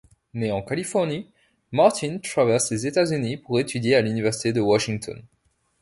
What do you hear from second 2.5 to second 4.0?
les États-Unis pour étudier